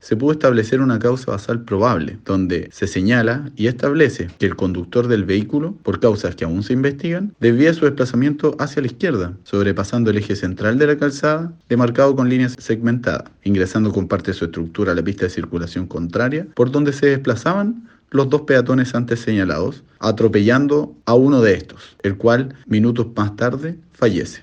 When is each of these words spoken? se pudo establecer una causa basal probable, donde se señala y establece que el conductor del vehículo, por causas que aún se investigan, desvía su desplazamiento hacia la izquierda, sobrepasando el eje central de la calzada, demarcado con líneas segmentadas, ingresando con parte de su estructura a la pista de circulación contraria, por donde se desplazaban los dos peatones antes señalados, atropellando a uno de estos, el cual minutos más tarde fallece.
se 0.00 0.16
pudo 0.16 0.32
establecer 0.32 0.80
una 0.80 0.98
causa 0.98 1.32
basal 1.32 1.62
probable, 1.62 2.18
donde 2.24 2.68
se 2.72 2.86
señala 2.86 3.50
y 3.56 3.66
establece 3.66 4.28
que 4.38 4.46
el 4.46 4.56
conductor 4.56 5.08
del 5.08 5.24
vehículo, 5.24 5.74
por 5.82 6.00
causas 6.00 6.34
que 6.36 6.44
aún 6.44 6.62
se 6.62 6.72
investigan, 6.72 7.34
desvía 7.40 7.74
su 7.74 7.84
desplazamiento 7.84 8.56
hacia 8.58 8.82
la 8.82 8.88
izquierda, 8.88 9.32
sobrepasando 9.44 10.10
el 10.10 10.18
eje 10.18 10.36
central 10.36 10.78
de 10.78 10.86
la 10.86 10.98
calzada, 10.98 11.52
demarcado 11.68 12.14
con 12.16 12.28
líneas 12.28 12.56
segmentadas, 12.58 13.30
ingresando 13.44 13.92
con 13.92 14.08
parte 14.08 14.32
de 14.32 14.38
su 14.38 14.46
estructura 14.46 14.92
a 14.92 14.94
la 14.94 15.02
pista 15.02 15.24
de 15.24 15.30
circulación 15.30 15.86
contraria, 15.86 16.46
por 16.54 16.70
donde 16.70 16.92
se 16.92 17.06
desplazaban 17.06 17.88
los 18.10 18.30
dos 18.30 18.42
peatones 18.42 18.94
antes 18.94 19.20
señalados, 19.20 19.82
atropellando 19.98 20.94
a 21.04 21.14
uno 21.14 21.40
de 21.40 21.54
estos, 21.54 21.96
el 22.02 22.16
cual 22.16 22.54
minutos 22.66 23.08
más 23.14 23.36
tarde 23.36 23.78
fallece. 23.92 24.42